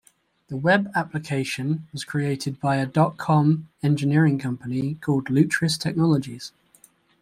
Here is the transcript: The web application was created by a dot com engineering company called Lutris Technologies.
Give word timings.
The 0.47 0.57
web 0.57 0.89
application 0.95 1.87
was 1.93 2.03
created 2.03 2.59
by 2.59 2.77
a 2.77 2.87
dot 2.87 3.17
com 3.17 3.67
engineering 3.83 4.39
company 4.39 4.95
called 4.95 5.25
Lutris 5.27 5.77
Technologies. 5.77 6.51